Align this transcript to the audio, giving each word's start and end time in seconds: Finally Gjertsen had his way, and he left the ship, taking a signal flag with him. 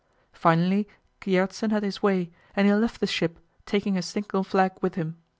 Finally 0.33 0.87
Gjertsen 1.21 1.69
had 1.69 1.83
his 1.83 2.01
way, 2.01 2.31
and 2.55 2.65
he 2.65 2.73
left 2.73 3.01
the 3.01 3.05
ship, 3.05 3.37
taking 3.67 3.97
a 3.99 4.01
signal 4.01 4.43
flag 4.43 4.71
with 4.81 4.95
him. 4.95 5.17